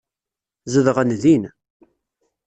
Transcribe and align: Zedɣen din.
Zedɣen 0.71 1.11
din. 1.21 1.43